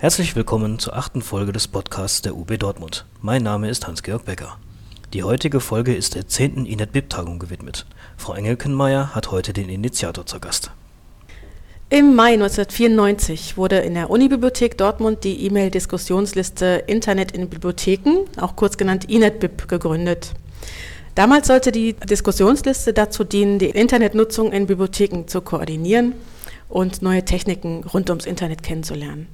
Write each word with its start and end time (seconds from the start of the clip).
Herzlich 0.00 0.34
willkommen 0.34 0.78
zur 0.78 0.96
achten 0.96 1.20
Folge 1.20 1.52
des 1.52 1.68
Podcasts 1.68 2.22
der 2.22 2.34
UB 2.34 2.56
Dortmund. 2.56 3.04
Mein 3.20 3.42
Name 3.42 3.68
ist 3.68 3.86
Hans-Georg 3.86 4.24
Becker. 4.24 4.56
Die 5.12 5.24
heutige 5.24 5.60
Folge 5.60 5.94
ist 5.94 6.14
der 6.14 6.26
10. 6.26 6.64
INET-BIP-Tagung 6.64 7.38
gewidmet. 7.38 7.84
Frau 8.16 8.32
Engelkenmeier 8.32 9.14
hat 9.14 9.30
heute 9.30 9.52
den 9.52 9.68
Initiator 9.68 10.24
zur 10.24 10.40
Gast. 10.40 10.70
Im 11.90 12.16
Mai 12.16 12.32
1994 12.32 13.58
wurde 13.58 13.80
in 13.80 13.92
der 13.92 14.08
Unibibliothek 14.08 14.78
Dortmund 14.78 15.22
die 15.22 15.44
E-Mail-Diskussionsliste 15.44 16.84
Internet 16.86 17.32
in 17.32 17.50
Bibliotheken, 17.50 18.24
auch 18.38 18.56
kurz 18.56 18.78
genannt 18.78 19.04
INET-BIP, 19.10 19.68
gegründet. 19.68 20.32
Damals 21.14 21.46
sollte 21.46 21.72
die 21.72 21.92
Diskussionsliste 21.92 22.94
dazu 22.94 23.22
dienen, 23.22 23.58
die 23.58 23.68
Internetnutzung 23.68 24.50
in 24.50 24.66
Bibliotheken 24.66 25.26
zu 25.26 25.42
koordinieren 25.42 26.14
und 26.70 27.02
neue 27.02 27.26
Techniken 27.26 27.84
rund 27.84 28.08
ums 28.08 28.24
Internet 28.24 28.62
kennenzulernen. 28.62 29.26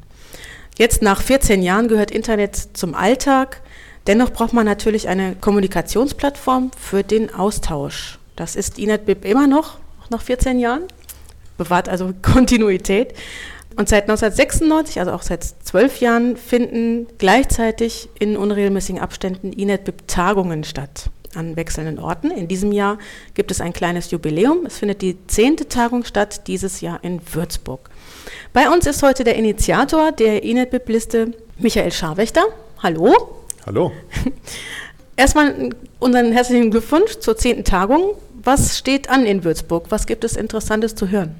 Jetzt 0.78 1.00
nach 1.00 1.22
14 1.22 1.62
Jahren 1.62 1.88
gehört 1.88 2.10
Internet 2.10 2.54
zum 2.74 2.94
Alltag. 2.94 3.62
Dennoch 4.06 4.30
braucht 4.30 4.52
man 4.52 4.66
natürlich 4.66 5.08
eine 5.08 5.34
Kommunikationsplattform 5.34 6.70
für 6.78 7.02
den 7.02 7.32
Austausch. 7.32 8.18
Das 8.36 8.56
ist 8.56 8.78
INET-BIP 8.78 9.24
immer 9.24 9.46
noch, 9.46 9.78
auch 10.02 10.10
nach 10.10 10.20
14 10.20 10.58
Jahren. 10.58 10.82
Bewahrt 11.56 11.88
also 11.88 12.12
Kontinuität. 12.22 13.14
Und 13.76 13.88
seit 13.88 14.04
1996, 14.04 15.00
also 15.00 15.12
auch 15.12 15.22
seit 15.22 15.44
zwölf 15.44 16.00
Jahren, 16.00 16.36
finden 16.36 17.06
gleichzeitig 17.16 18.10
in 18.18 18.36
unregelmäßigen 18.36 19.00
Abständen 19.00 19.52
INET-BIP-Tagungen 19.52 20.64
statt 20.64 21.10
an 21.34 21.56
wechselnden 21.56 21.98
Orten. 21.98 22.30
In 22.30 22.48
diesem 22.48 22.72
Jahr 22.72 22.98
gibt 23.34 23.50
es 23.50 23.60
ein 23.60 23.72
kleines 23.72 24.10
Jubiläum. 24.10 24.66
Es 24.66 24.78
findet 24.78 25.02
die 25.02 25.16
zehnte 25.26 25.68
Tagung 25.68 26.04
statt, 26.04 26.46
dieses 26.46 26.80
Jahr 26.80 27.02
in 27.02 27.20
Würzburg. 27.32 27.90
Bei 28.52 28.70
uns 28.70 28.86
ist 28.86 29.02
heute 29.02 29.24
der 29.24 29.36
Initiator 29.36 30.12
der 30.12 30.42
INET-BIP-Liste, 30.42 31.32
Michael 31.58 31.92
Scharwächter. 31.92 32.42
Hallo. 32.82 33.14
Hallo. 33.66 33.92
Erstmal 35.16 35.70
unseren 35.98 36.32
herzlichen 36.32 36.70
Glückwunsch 36.70 37.18
zur 37.18 37.36
zehnten 37.36 37.64
Tagung. 37.64 38.14
Was 38.42 38.78
steht 38.78 39.10
an 39.10 39.26
in 39.26 39.44
Würzburg? 39.44 39.86
Was 39.90 40.06
gibt 40.06 40.24
es 40.24 40.36
Interessantes 40.36 40.94
zu 40.94 41.08
hören? 41.08 41.34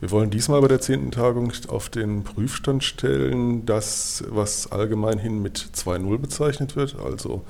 Wir 0.00 0.10
wollen 0.10 0.30
diesmal 0.30 0.60
bei 0.60 0.68
der 0.68 0.80
zehnten 0.80 1.12
Tagung 1.12 1.52
auf 1.68 1.88
den 1.88 2.24
Prüfstand 2.24 2.82
stellen, 2.82 3.64
das, 3.64 4.24
was 4.28 4.70
allgemein 4.72 5.18
hin 5.18 5.42
mit 5.42 5.58
2.0 5.58 6.18
bezeichnet 6.18 6.74
wird, 6.74 6.96
also 6.98 7.44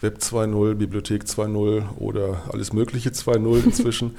Web 0.00 0.18
2.0, 0.18 0.74
Bibliothek 0.74 1.24
2.0 1.24 1.96
oder 1.98 2.42
alles 2.52 2.72
Mögliche 2.72 3.10
2.0 3.10 3.64
inzwischen. 3.64 4.16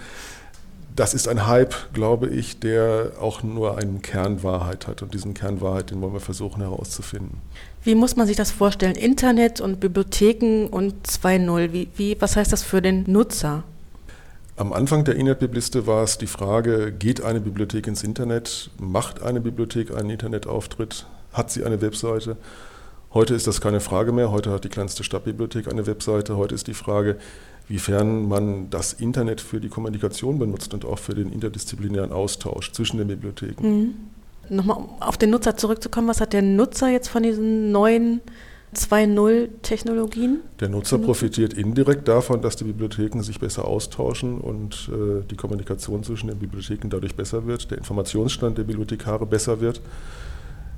Das 1.00 1.14
ist 1.14 1.30
ein 1.30 1.47
Hype, 1.47 1.94
glaube 1.94 2.28
ich, 2.28 2.59
der 2.59 3.14
auch 3.22 3.42
nur 3.42 3.78
einen 3.78 4.02
Kernwahrheit 4.02 4.86
hat. 4.86 5.02
Und 5.02 5.14
diesen 5.14 5.33
Kernwahrheit, 5.33 5.91
den 5.91 6.02
wollen 6.02 6.11
wir 6.11 6.19
versuchen 6.19 6.61
herauszufinden. 6.61 7.38
Wie 7.83 7.95
muss 7.95 8.17
man 8.17 8.28
sich 8.28 8.36
das 8.36 8.52
vorstellen? 8.52 8.95
Internet 8.95 9.61
und 9.61 9.80
Bibliotheken 9.80 10.67
und 10.69 11.08
2.0. 11.08 11.72
Wie, 11.72 11.88
wie, 11.95 12.19
was 12.19 12.36
heißt 12.36 12.52
das 12.52 12.64
für 12.64 12.81
den 12.81 13.06
Nutzer? 13.08 13.64
Am 14.58 14.73
Anfang 14.73 15.06
der 15.06 15.16
Internet-Bibliste 15.16 15.88
war 15.88 16.03
es 16.03 16.17
die 16.17 16.28
Frage, 16.28 16.91
geht 16.91 17.23
eine 17.23 17.39
Bibliothek 17.39 17.88
ins 17.88 18.03
Internet? 18.03 18.69
Macht 18.78 19.23
eine 19.23 19.39
Bibliothek 19.39 19.95
einen 19.95 20.09
Internetauftritt? 20.09 21.06
Hat 21.31 21.50
sie 21.50 21.63
eine 21.63 21.81
Webseite? 21.81 22.36
Heute 23.13 23.36
ist 23.36 23.47
das 23.47 23.61
keine 23.61 23.80
Frage 23.80 24.11
mehr. 24.11 24.31
Heute 24.31 24.52
hat 24.52 24.66
die 24.66 24.69
kleinste 24.69 25.06
Stadtbibliothek 25.06 25.72
eine 25.72 25.88
Webseite. 25.88 26.36
Heute 26.36 26.56
ist 26.56 26.67
die 26.67 26.73
Frage, 26.73 27.16
wiefern 27.70 28.28
man 28.28 28.70
das 28.70 28.94
Internet 28.94 29.39
für 29.39 29.62
die 29.62 29.70
Kommunikation 29.70 30.39
benutzt 30.39 30.73
und 30.73 30.84
auch 30.84 31.00
für 31.00 31.14
den 31.14 31.31
interdisziplinären 31.31 32.12
Austausch 32.12 32.72
zwischen 32.73 32.98
den 32.98 33.08
Bibliotheken. 33.08 33.64
Mhm. 33.64 33.94
Nochmal 34.50 34.78
um 34.78 34.89
auf 35.00 35.17
den 35.17 35.30
Nutzer 35.30 35.56
zurückzukommen, 35.56 36.08
was 36.08 36.20
hat 36.20 36.34
der 36.34 36.42
Nutzer 36.42 36.90
jetzt 36.90 37.08
von 37.08 37.22
diesen 37.22 37.72
neuen 37.72 38.22
2.0-Technologien? 38.75 40.40
Der 40.59 40.70
Nutzer 40.70 40.97
profitiert 40.97 41.53
indirekt 41.53 42.08
davon, 42.08 42.42
dass 42.42 42.56
die 42.56 42.64
Bibliotheken 42.64 43.22
sich 43.22 43.40
besser 43.40 43.66
austauschen 43.66 44.40
und 44.40 44.90
äh, 44.91 45.24
die 45.29 45.35
Kommunikation 45.35 46.03
zwischen 46.03 46.28
den 46.28 46.40
Bibliotheken 46.40 46.90
dadurch 46.90 47.16
besser 47.16 47.46
wird, 47.46 47.69
der 47.69 47.78
Informationsstand 47.78 48.58
der 48.58 48.63
Bibliothekare 48.63 49.28
besser 49.28 49.62
wird. 49.62 49.81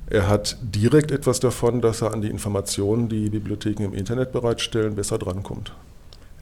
Er 0.08 0.28
hat 0.28 0.58
direkt 0.60 1.10
etwas 1.10 1.40
davon, 1.40 1.80
dass 1.80 2.02
er 2.02 2.12
an 2.12 2.20
die 2.20 2.28
Informationen, 2.28 3.08
die 3.08 3.30
Bibliotheken 3.30 3.84
im 3.84 3.94
Internet 3.94 4.32
bereitstellen, 4.32 4.94
besser 4.94 5.16
drankommt. 5.16 5.72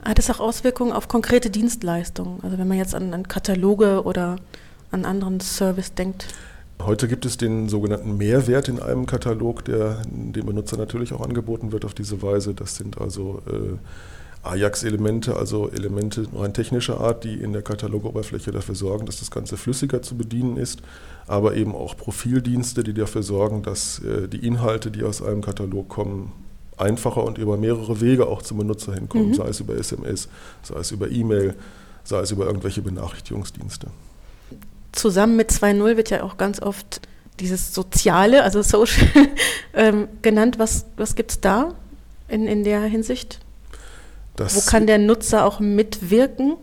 Hat 0.05 0.19
es 0.19 0.31
auch 0.31 0.41
Auswirkungen 0.41 0.93
auf 0.93 1.09
konkrete 1.09 1.51
Dienstleistungen? 1.51 2.41
Also 2.43 2.59
wenn 2.59 2.69
man 2.69 2.79
jetzt 2.79 2.95
an, 2.95 3.13
an 3.13 3.29
Kataloge 3.29 4.03
oder 4.05 4.37
an 4.91 5.05
anderen 5.05 5.41
Service 5.41 5.95
denkt? 5.95 6.27
Heute 6.81 7.09
gibt 7.09 7.27
es 7.27 7.37
den 7.37 7.69
sogenannten 7.69 8.17
Mehrwert 8.17 8.69
in 8.69 8.81
einem 8.81 9.05
Katalog, 9.05 9.65
der 9.67 10.03
dem 10.07 10.47
Benutzer 10.47 10.79
natürlich 10.79 11.13
auch 11.13 11.21
angeboten 11.21 11.73
wird 11.73 11.85
auf 11.85 11.93
diese 11.93 12.23
Weise. 12.23 12.55
Das 12.55 12.77
sind 12.77 12.99
also 12.99 13.43
äh, 13.47 13.77
Ajax-Elemente, 14.43 15.37
also 15.37 15.69
Elemente 15.69 16.27
rein 16.35 16.55
technischer 16.55 16.99
Art, 16.99 17.25
die 17.25 17.35
in 17.35 17.53
der 17.53 17.61
Katalogoberfläche 17.61 18.51
dafür 18.51 18.75
sorgen, 18.75 19.05
dass 19.05 19.19
das 19.19 19.31
Ganze 19.31 19.59
flüssiger 19.59 20.01
zu 20.01 20.17
bedienen 20.17 20.57
ist, 20.57 20.81
aber 21.27 21.55
eben 21.55 21.75
auch 21.75 21.97
Profildienste, 21.99 22.83
die 22.83 22.95
dafür 22.95 23.23
sorgen, 23.23 23.63
dass 23.63 23.99
äh, 23.99 24.29
die 24.29 24.45
Inhalte, 24.47 24.91
die 24.91 25.05
aus 25.05 25.21
einem 25.21 25.43
Katalog 25.43 25.91
kommen, 25.91 26.33
einfacher 26.81 27.25
und 27.25 27.39
über 27.39 27.57
mehrere 27.57 28.01
Wege 28.01 28.27
auch 28.27 28.43
zum 28.43 28.59
Benutzer 28.59 28.95
hinkommen, 28.95 29.29
mhm. 29.29 29.35
sei 29.35 29.49
es 29.49 29.61
über 29.61 29.75
SMS, 29.75 30.29
sei 30.63 30.79
es 30.79 30.91
über 30.91 31.11
E-Mail, 31.11 31.55
sei 32.05 32.21
es 32.21 32.31
über 32.31 32.47
irgendwelche 32.47 32.83
Benachrichtigungsdienste. 32.83 33.89
Zusammen 34.93 35.37
mit 35.37 35.51
2.0 35.51 35.97
wird 35.97 36.11
ja 36.11 36.23
auch 36.23 36.37
ganz 36.37 36.61
oft 36.61 37.01
dieses 37.39 37.75
Soziale, 37.75 38.43
also 38.43 38.63
Social, 38.63 39.07
ähm, 39.75 40.09
genannt. 40.23 40.59
Was, 40.59 40.87
was 40.97 41.15
gibt 41.15 41.31
es 41.31 41.41
da 41.41 41.75
in, 42.29 42.47
in 42.47 42.65
der 42.65 42.81
Hinsicht? 42.83 43.41
Das 44.37 44.57
Wo 44.57 44.71
kann 44.71 44.87
der 44.87 44.99
Nutzer 44.99 45.45
auch 45.45 45.61
mitwirken? 45.61 46.57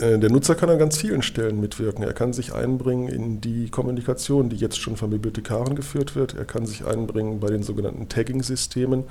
Äh, 0.00 0.18
der 0.18 0.30
Nutzer 0.30 0.54
kann 0.54 0.70
an 0.70 0.78
ganz 0.78 0.96
vielen 0.96 1.22
Stellen 1.22 1.60
mitwirken. 1.60 2.02
Er 2.02 2.12
kann 2.12 2.32
sich 2.32 2.54
einbringen 2.54 3.08
in 3.08 3.40
die 3.40 3.68
Kommunikation, 3.68 4.48
die 4.48 4.56
jetzt 4.56 4.78
schon 4.78 4.96
von 4.96 5.10
Bibliothekaren 5.10 5.76
geführt 5.76 6.16
wird. 6.16 6.34
Er 6.34 6.44
kann 6.44 6.66
sich 6.66 6.84
einbringen 6.86 7.40
bei 7.40 7.48
den 7.48 7.62
sogenannten 7.62 8.08
Tagging-Systemen. 8.08 9.04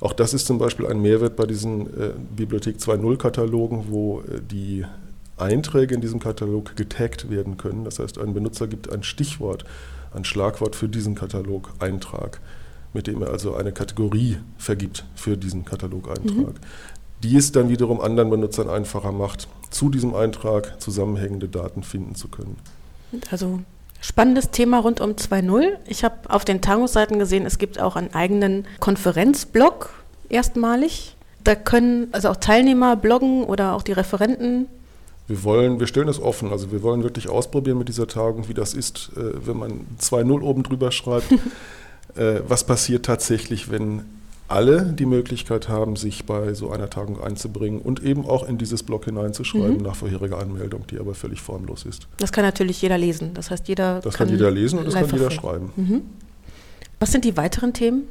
Auch 0.00 0.12
das 0.12 0.34
ist 0.34 0.46
zum 0.46 0.58
Beispiel 0.58 0.86
ein 0.86 1.00
Mehrwert 1.00 1.36
bei 1.36 1.46
diesen 1.46 1.86
äh, 1.86 2.10
Bibliothek 2.36 2.76
2.0-Katalogen, 2.76 3.86
wo 3.88 4.20
äh, 4.20 4.40
die 4.40 4.84
Einträge 5.38 5.94
in 5.94 6.00
diesem 6.00 6.20
Katalog 6.20 6.76
getaggt 6.76 7.30
werden 7.30 7.56
können. 7.56 7.84
Das 7.84 7.98
heißt, 7.98 8.18
ein 8.18 8.34
Benutzer 8.34 8.66
gibt 8.66 8.92
ein 8.92 9.02
Stichwort, 9.02 9.64
ein 10.12 10.24
Schlagwort 10.24 10.76
für 10.76 10.88
diesen 10.88 11.14
Katalog-Eintrag, 11.14 12.40
mit 12.92 13.06
dem 13.06 13.22
er 13.22 13.30
also 13.30 13.54
eine 13.54 13.72
Kategorie 13.72 14.38
vergibt 14.56 15.04
für 15.14 15.36
diesen 15.36 15.64
Katalog-Eintrag. 15.64 16.54
Mhm. 16.54 16.97
Die 17.22 17.36
es 17.36 17.52
dann 17.52 17.68
wiederum 17.68 18.00
anderen 18.00 18.30
Benutzern 18.30 18.70
einfacher 18.70 19.12
macht, 19.12 19.48
zu 19.70 19.90
diesem 19.90 20.14
Eintrag 20.14 20.80
zusammenhängende 20.80 21.48
Daten 21.48 21.82
finden 21.82 22.14
zu 22.14 22.28
können. 22.28 22.56
Also 23.30 23.60
spannendes 24.00 24.50
Thema 24.50 24.78
rund 24.78 25.00
um 25.00 25.12
2.0. 25.12 25.76
Ich 25.86 26.04
habe 26.04 26.16
auf 26.28 26.44
den 26.44 26.60
Tagungsseiten 26.60 27.18
gesehen, 27.18 27.46
es 27.46 27.58
gibt 27.58 27.80
auch 27.80 27.96
einen 27.96 28.14
eigenen 28.14 28.66
Konferenzblog 28.80 29.90
erstmalig. 30.28 31.16
Da 31.44 31.54
können 31.54 32.08
also 32.12 32.28
auch 32.28 32.36
Teilnehmer 32.36 32.96
bloggen 32.96 33.44
oder 33.44 33.74
auch 33.74 33.82
die 33.82 33.92
Referenten. 33.92 34.66
Wir 35.26 35.44
wollen, 35.44 35.78
wir 35.78 35.86
stellen 35.86 36.08
es 36.08 36.20
offen. 36.20 36.52
Also 36.52 36.72
wir 36.72 36.82
wollen 36.82 37.02
wirklich 37.02 37.28
ausprobieren 37.28 37.78
mit 37.78 37.88
dieser 37.88 38.06
Tagung, 38.06 38.48
wie 38.48 38.54
das 38.54 38.74
ist, 38.74 39.10
äh, 39.16 39.46
wenn 39.46 39.58
man 39.58 39.86
2.0 40.00 40.42
oben 40.42 40.62
drüber 40.62 40.92
schreibt. 40.92 41.26
Äh, 42.16 42.40
was 42.48 42.64
passiert 42.64 43.04
tatsächlich, 43.04 43.70
wenn 43.70 44.00
alle 44.48 44.92
die 44.92 45.06
Möglichkeit 45.06 45.68
haben, 45.68 45.96
sich 45.96 46.24
bei 46.24 46.54
so 46.54 46.70
einer 46.70 46.88
Tagung 46.88 47.22
einzubringen 47.22 47.80
und 47.80 48.02
eben 48.02 48.26
auch 48.26 48.48
in 48.48 48.58
dieses 48.58 48.82
Blog 48.82 49.04
hineinzuschreiben 49.04 49.76
mhm. 49.76 49.82
nach 49.82 49.94
vorheriger 49.94 50.38
Anmeldung, 50.38 50.86
die 50.90 50.98
aber 50.98 51.14
völlig 51.14 51.40
formlos 51.40 51.84
ist. 51.84 52.08
Das 52.16 52.32
kann 52.32 52.44
natürlich 52.44 52.80
jeder 52.80 52.98
lesen. 52.98 53.34
Das 53.34 53.50
heißt, 53.50 53.68
jeder 53.68 54.00
das 54.00 54.14
kann, 54.14 54.28
kann 54.28 54.36
jeder 54.36 54.50
lesen 54.50 54.78
und 54.78 54.86
das 54.86 54.94
kann 54.94 55.10
jeder 55.10 55.30
schreiben. 55.30 55.72
Mhm. 55.76 56.02
Was 56.98 57.12
sind 57.12 57.24
die 57.24 57.36
weiteren 57.36 57.74
Themen? 57.74 58.04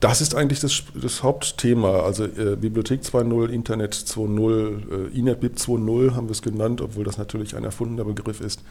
Das 0.00 0.20
ist 0.20 0.34
eigentlich 0.34 0.60
das, 0.60 0.82
das 1.00 1.22
Hauptthema. 1.22 2.00
Also 2.00 2.24
äh, 2.24 2.56
Bibliothek 2.56 3.02
2.0, 3.02 3.48
Internet 3.48 3.94
2.0, 3.94 5.12
äh, 5.14 5.18
INET-BIP 5.18 5.56
2.0 5.56 6.14
haben 6.14 6.26
wir 6.26 6.32
es 6.32 6.42
genannt, 6.42 6.80
obwohl 6.80 7.04
das 7.04 7.16
natürlich 7.16 7.56
ein 7.56 7.64
erfundener 7.64 8.04
Begriff 8.04 8.40
ist. 8.40 8.62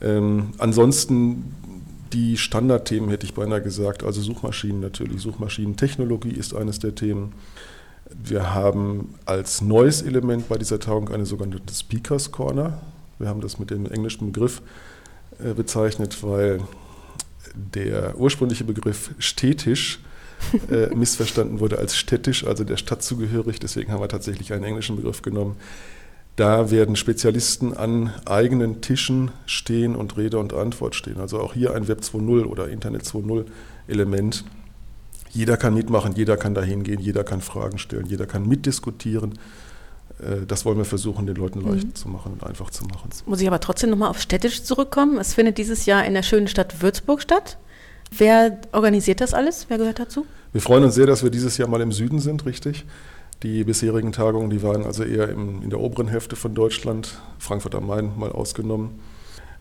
Ähm, 0.00 0.50
ansonsten 0.58 1.54
die 2.12 2.36
Standardthemen 2.36 3.10
hätte 3.10 3.26
ich 3.26 3.34
beinahe 3.34 3.62
gesagt, 3.62 4.02
also 4.04 4.20
Suchmaschinen 4.20 4.80
natürlich. 4.80 5.22
Suchmaschinentechnologie 5.22 6.30
ist 6.30 6.54
eines 6.54 6.78
der 6.78 6.94
Themen. 6.94 7.32
Wir 8.10 8.54
haben 8.54 9.14
als 9.24 9.60
neues 9.60 10.02
Element 10.02 10.48
bei 10.48 10.58
dieser 10.58 10.78
Tagung 10.78 11.08
eine 11.10 11.26
sogenannte 11.26 11.74
Speakers 11.74 12.30
Corner. 12.30 12.80
Wir 13.18 13.28
haben 13.28 13.40
das 13.40 13.58
mit 13.58 13.70
dem 13.70 13.86
englischen 13.86 14.32
Begriff 14.32 14.62
äh, 15.42 15.54
bezeichnet, 15.54 16.22
weil 16.22 16.60
der 17.54 18.18
ursprüngliche 18.18 18.64
Begriff 18.64 19.10
städtisch 19.18 20.00
äh, 20.70 20.94
missverstanden 20.94 21.60
wurde 21.60 21.78
als 21.78 21.96
städtisch, 21.96 22.46
also 22.46 22.64
der 22.64 22.76
Stadt 22.76 23.02
zugehörig. 23.02 23.58
Deswegen 23.58 23.90
haben 23.92 24.00
wir 24.00 24.08
tatsächlich 24.08 24.52
einen 24.52 24.64
englischen 24.64 24.96
Begriff 24.96 25.22
genommen. 25.22 25.56
Da 26.36 26.70
werden 26.70 26.96
Spezialisten 26.96 27.74
an 27.74 28.12
eigenen 28.26 28.82
Tischen 28.82 29.30
stehen 29.46 29.96
und 29.96 30.18
Rede 30.18 30.38
und 30.38 30.52
Antwort 30.52 30.94
stehen. 30.94 31.18
Also 31.18 31.40
auch 31.40 31.54
hier 31.54 31.74
ein 31.74 31.88
Web 31.88 32.00
2.0 32.00 32.44
oder 32.44 32.68
Internet 32.68 33.02
2.0 33.04 33.46
Element. 33.88 34.44
Jeder 35.30 35.56
kann 35.56 35.72
mitmachen, 35.74 36.14
jeder 36.14 36.36
kann 36.36 36.54
dahin 36.54 36.82
gehen, 36.82 37.00
jeder 37.00 37.24
kann 37.24 37.40
Fragen 37.40 37.78
stellen, 37.78 38.06
jeder 38.06 38.26
kann 38.26 38.46
mitdiskutieren. 38.46 39.38
Äh, 40.18 40.46
das 40.46 40.66
wollen 40.66 40.76
wir 40.76 40.84
versuchen, 40.84 41.26
den 41.26 41.36
Leuten 41.36 41.60
leicht 41.60 41.86
mhm. 41.86 41.94
zu 41.94 42.08
machen 42.08 42.32
und 42.34 42.44
einfach 42.44 42.68
zu 42.68 42.84
machen. 42.84 43.08
Jetzt 43.10 43.26
muss 43.26 43.40
ich 43.40 43.46
aber 43.48 43.60
trotzdem 43.60 43.90
nochmal 43.90 44.10
auf 44.10 44.20
städtisch 44.20 44.62
zurückkommen. 44.62 45.18
Es 45.18 45.32
findet 45.32 45.56
dieses 45.56 45.86
Jahr 45.86 46.04
in 46.04 46.12
der 46.12 46.22
schönen 46.22 46.48
Stadt 46.48 46.82
Würzburg 46.82 47.22
statt. 47.22 47.56
Wer 48.16 48.60
organisiert 48.72 49.22
das 49.22 49.34
alles? 49.34 49.66
Wer 49.68 49.78
gehört 49.78 49.98
dazu? 49.98 50.26
Wir 50.52 50.60
freuen 50.60 50.84
uns 50.84 50.94
sehr, 50.94 51.06
dass 51.06 51.22
wir 51.22 51.30
dieses 51.30 51.56
Jahr 51.56 51.68
mal 51.68 51.80
im 51.80 51.92
Süden 51.92 52.20
sind, 52.20 52.46
richtig. 52.46 52.84
Die 53.42 53.64
bisherigen 53.64 54.12
Tagungen, 54.12 54.50
die 54.50 54.62
waren 54.62 54.84
also 54.84 55.04
eher 55.04 55.28
im, 55.28 55.62
in 55.62 55.70
der 55.70 55.80
oberen 55.80 56.08
Hälfte 56.08 56.36
von 56.36 56.54
Deutschland, 56.54 57.20
Frankfurt 57.38 57.74
am 57.74 57.86
Main 57.86 58.12
mal 58.16 58.32
ausgenommen. 58.32 58.98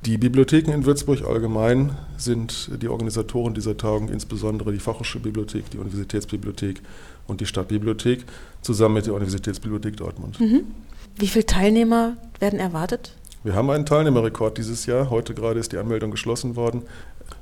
Die 0.06 0.18
Bibliotheken 0.18 0.72
in 0.72 0.86
Würzburg 0.86 1.26
allgemein 1.26 1.98
sind 2.16 2.70
die 2.82 2.88
Organisatoren 2.88 3.54
dieser 3.54 3.76
Tagung, 3.76 4.10
insbesondere 4.10 4.72
die 4.72 4.80
Fachhochschulbibliothek, 4.80 5.72
die 5.72 5.78
Universitätsbibliothek 5.80 6.82
und 7.28 7.42
die 7.42 7.46
Stadtbibliothek, 7.48 8.24
zusammen 8.62 8.96
mit 8.96 9.08
der 9.08 9.16
Universitätsbibliothek 9.16 9.98
Dortmund. 9.98 10.40
Mhm. 10.40 10.66
Wie 11.18 11.28
viele 11.28 11.46
Teilnehmer 11.46 12.18
werden 12.40 12.60
erwartet? 12.60 13.16
Wir 13.44 13.56
haben 13.56 13.70
einen 13.70 13.86
Teilnehmerrekord 13.86 14.58
dieses 14.58 14.86
Jahr. 14.86 15.10
Heute 15.10 15.34
gerade 15.34 15.60
ist 15.60 15.72
die 15.72 15.78
Anmeldung 15.78 16.12
geschlossen 16.12 16.56
worden. 16.56 16.84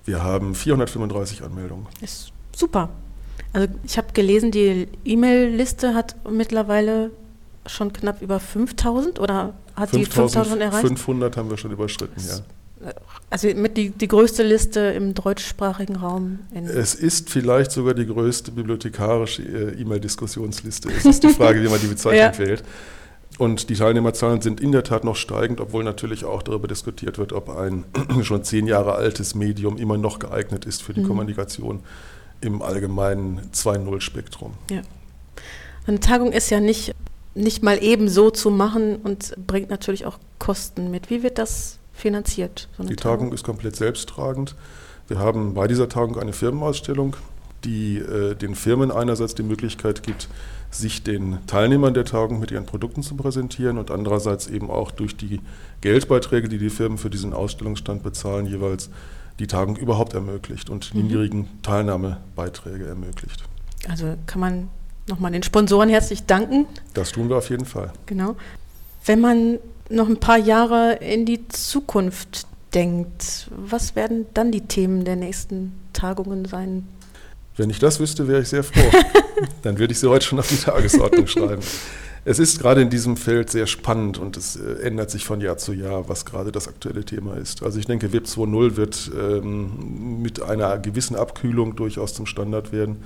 Wir 0.05 0.23
haben 0.23 0.55
435 0.55 1.43
Anmeldungen. 1.43 1.87
Ist 2.01 2.31
super. 2.55 2.89
Also 3.53 3.67
ich 3.83 3.97
habe 3.97 4.07
gelesen, 4.13 4.51
die 4.51 4.87
E-Mail-Liste 5.05 5.93
hat 5.93 6.15
mittlerweile 6.29 7.11
schon 7.67 7.93
knapp 7.93 8.21
über 8.21 8.39
5000 8.39 9.19
oder 9.19 9.53
hat 9.75 9.91
5, 9.91 10.09
die 10.09 10.11
5000 10.11 10.61
erreicht? 10.61 10.87
500 10.87 11.37
haben 11.37 11.49
wir 11.49 11.57
schon 11.57 11.71
überschritten, 11.71 12.21
ja. 12.27 12.39
Also 13.29 13.47
mit 13.55 13.77
die, 13.77 13.91
die 13.91 14.09
größte 14.09 14.43
Liste 14.43 14.79
im 14.79 15.13
deutschsprachigen 15.13 15.95
Raum. 15.95 16.39
es 16.51 16.93
ist 16.93 17.29
vielleicht 17.29 17.71
sogar 17.71 17.93
die 17.93 18.05
größte 18.05 18.51
bibliothekarische 18.51 19.41
äh, 19.41 19.81
E-Mail-Diskussionsliste. 19.81 20.89
Es 20.91 21.05
ist 21.05 21.23
die 21.23 21.29
Frage, 21.29 21.63
wie 21.63 21.69
man 21.69 21.79
die 21.79 21.87
Bezeichnung 21.87 22.33
ja. 22.33 22.37
wählt. 22.37 22.63
Und 23.39 23.69
die 23.69 23.75
Teilnehmerzahlen 23.75 24.41
sind 24.41 24.61
in 24.61 24.71
der 24.71 24.83
Tat 24.83 25.03
noch 25.03 25.15
steigend, 25.15 25.59
obwohl 25.59 25.83
natürlich 25.83 26.25
auch 26.25 26.43
darüber 26.43 26.67
diskutiert 26.67 27.17
wird, 27.17 27.33
ob 27.33 27.49
ein 27.49 27.85
schon 28.21 28.43
zehn 28.43 28.67
Jahre 28.67 28.93
altes 28.93 29.33
Medium 29.33 29.77
immer 29.77 29.97
noch 29.97 30.19
geeignet 30.19 30.65
ist 30.65 30.83
für 30.83 30.93
die 30.93 31.01
mhm. 31.01 31.07
Kommunikation 31.07 31.79
im 32.43 32.61
allgemeinen 32.61 33.41
2.0-Spektrum. 33.53 34.53
Ja. 34.69 34.81
Eine 35.87 35.99
Tagung 35.99 36.31
ist 36.31 36.49
ja 36.49 36.59
nicht, 36.59 36.93
nicht 37.35 37.63
mal 37.63 37.81
eben 37.81 38.09
so 38.09 38.29
zu 38.29 38.51
machen 38.51 38.97
und 38.97 39.33
bringt 39.47 39.69
natürlich 39.69 40.05
auch 40.05 40.19
Kosten 40.39 40.91
mit. 40.91 41.09
Wie 41.09 41.23
wird 41.23 41.37
das 41.37 41.79
finanziert? 41.93 42.69
So 42.77 42.83
die 42.83 42.95
Tagung? 42.95 43.19
Tagung 43.19 43.33
ist 43.33 43.43
komplett 43.43 43.75
selbsttragend. 43.75 44.55
Wir 45.07 45.19
haben 45.19 45.53
bei 45.53 45.67
dieser 45.67 45.89
Tagung 45.89 46.17
eine 46.17 46.33
Firmenausstellung, 46.33 47.15
die 47.63 47.97
äh, 47.97 48.35
den 48.35 48.55
Firmen 48.55 48.91
einerseits 48.91 49.35
die 49.35 49.43
Möglichkeit 49.43 50.03
gibt, 50.03 50.27
sich 50.71 51.03
den 51.03 51.37
Teilnehmern 51.47 51.93
der 51.93 52.05
Tagung 52.05 52.39
mit 52.39 52.51
ihren 52.51 52.65
Produkten 52.65 53.03
zu 53.03 53.15
präsentieren 53.15 53.77
und 53.77 53.91
andererseits 53.91 54.47
eben 54.47 54.69
auch 54.69 54.91
durch 54.91 55.15
die 55.15 55.39
Geldbeiträge, 55.81 56.49
die 56.49 56.57
die 56.57 56.69
Firmen 56.69 56.97
für 56.97 57.09
diesen 57.09 57.33
Ausstellungsstand 57.33 58.03
bezahlen, 58.03 58.47
jeweils 58.47 58.89
die 59.39 59.47
Tagung 59.47 59.75
überhaupt 59.75 60.13
ermöglicht 60.13 60.69
und 60.69 60.93
mhm. 60.93 61.01
niedrigen 61.03 61.47
Teilnahmebeiträge 61.61 62.85
ermöglicht. 62.85 63.43
Also 63.89 64.15
kann 64.25 64.39
man 64.39 64.69
nochmal 65.07 65.31
den 65.31 65.43
Sponsoren 65.43 65.89
herzlich 65.89 66.25
danken. 66.25 66.67
Das 66.93 67.11
tun 67.11 67.29
wir 67.29 67.37
auf 67.37 67.49
jeden 67.49 67.65
Fall. 67.65 67.91
Genau. 68.05 68.35
Wenn 69.05 69.19
man 69.19 69.59
noch 69.89 70.07
ein 70.07 70.19
paar 70.19 70.37
Jahre 70.37 70.93
in 70.93 71.25
die 71.25 71.47
Zukunft 71.49 72.47
denkt, 72.73 73.49
was 73.51 73.95
werden 73.95 74.25
dann 74.33 74.51
die 74.51 74.61
Themen 74.61 75.05
der 75.05 75.15
nächsten 75.15 75.73
Tagungen 75.91 76.45
sein? 76.45 76.87
Wenn 77.55 77.69
ich 77.69 77.79
das 77.79 77.99
wüsste, 77.99 78.27
wäre 78.27 78.41
ich 78.41 78.49
sehr 78.49 78.63
froh. 78.63 78.81
dann 79.61 79.77
würde 79.77 79.93
ich 79.93 79.99
sie 79.99 80.09
heute 80.09 80.25
schon 80.25 80.39
auf 80.39 80.47
die 80.47 80.57
Tagesordnung 80.57 81.27
schreiben. 81.27 81.61
Es 82.25 82.39
ist 82.39 82.59
gerade 82.59 82.81
in 82.81 82.89
diesem 82.89 83.17
Feld 83.17 83.49
sehr 83.49 83.67
spannend 83.67 84.17
und 84.17 84.37
es 84.37 84.55
äh, 84.55 84.81
ändert 84.81 85.11
sich 85.11 85.25
von 85.25 85.41
Jahr 85.41 85.57
zu 85.57 85.73
Jahr, 85.73 86.07
was 86.07 86.25
gerade 86.25 86.51
das 86.51 86.67
aktuelle 86.67 87.03
Thema 87.03 87.35
ist. 87.35 87.63
Also 87.63 87.79
ich 87.79 87.85
denke, 87.85 88.13
Web 88.13 88.25
2.0 88.25 88.77
wird 88.77 89.11
ähm, 89.17 90.21
mit 90.21 90.41
einer 90.41 90.77
gewissen 90.77 91.15
Abkühlung 91.15 91.75
durchaus 91.75 92.13
zum 92.13 92.25
Standard 92.25 92.71
werden. 92.71 93.03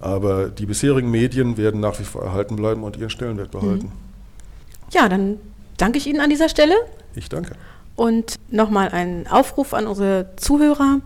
Aber 0.00 0.48
die 0.48 0.66
bisherigen 0.66 1.10
Medien 1.10 1.56
werden 1.56 1.80
nach 1.80 1.98
wie 2.00 2.04
vor 2.04 2.22
erhalten 2.22 2.56
bleiben 2.56 2.82
und 2.82 2.96
ihren 2.96 3.10
Stellenwert 3.10 3.50
behalten. 3.50 3.86
Mhm. 3.86 4.92
Ja, 4.92 5.08
dann 5.08 5.38
danke 5.76 5.98
ich 5.98 6.06
Ihnen 6.06 6.20
an 6.20 6.30
dieser 6.30 6.48
Stelle. 6.48 6.74
Ich 7.14 7.28
danke. 7.28 7.54
Und 7.94 8.36
nochmal 8.50 8.90
einen 8.90 9.26
Aufruf 9.26 9.74
an 9.74 9.86
unsere 9.86 10.30
Zuhörer. 10.36 11.00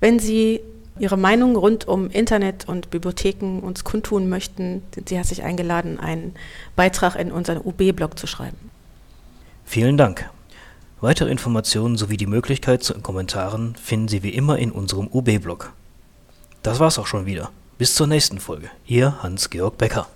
Wenn 0.00 0.18
Sie 0.18 0.60
Ihre 1.00 1.16
Meinung 1.16 1.56
rund 1.56 1.88
um 1.88 2.10
Internet 2.10 2.68
und 2.68 2.90
Bibliotheken 2.90 3.60
uns 3.62 3.84
kundtun 3.84 4.28
möchten, 4.28 4.82
sind 4.94 5.08
Sie 5.08 5.16
herzlich 5.16 5.42
eingeladen, 5.42 5.98
einen 5.98 6.34
Beitrag 6.76 7.16
in 7.16 7.32
unseren 7.32 7.56
UB-Blog 7.56 8.18
zu 8.18 8.26
schreiben. 8.26 8.70
Vielen 9.64 9.96
Dank. 9.96 10.28
Weitere 11.00 11.30
Informationen 11.30 11.96
sowie 11.96 12.18
die 12.18 12.26
Möglichkeit 12.26 12.82
zu 12.82 12.92
Kommentaren 13.00 13.74
finden 13.76 14.08
Sie 14.08 14.22
wie 14.22 14.34
immer 14.34 14.58
in 14.58 14.70
unserem 14.70 15.08
UB-Blog. 15.10 15.72
Das 16.62 16.80
war's 16.80 16.98
auch 16.98 17.06
schon 17.06 17.24
wieder. 17.24 17.50
Bis 17.78 17.94
zur 17.94 18.06
nächsten 18.06 18.38
Folge. 18.38 18.68
Ihr 18.86 19.22
Hans-Georg 19.22 19.78
Becker. 19.78 20.06